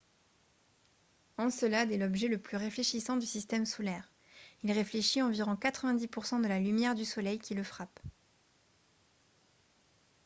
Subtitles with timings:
[1.37, 4.09] encelade est l'objet le plus réfléchissant du système solaire.
[4.63, 7.99] il réfléchit environ 90 % de la lumière du soleil qui le frappe